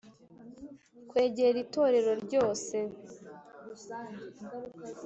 kwegera 1.09 1.57
itorero 1.65 2.11
ryose, 2.23 2.77